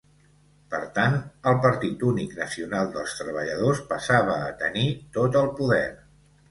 Per 0.69 0.79
tant, 0.95 1.17
el 1.51 1.59
Partit 1.67 2.07
Únic 2.13 2.33
Nacional 2.41 2.91
dels 2.97 3.15
Treballadors 3.21 3.83
passava 3.95 4.43
a 4.49 4.53
tenir 4.67 4.89
tot 5.21 5.41
el 5.45 5.55
poder. 5.63 5.87